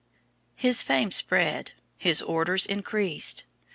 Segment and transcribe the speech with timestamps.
[0.55, 3.43] His fame spread, his orders increased.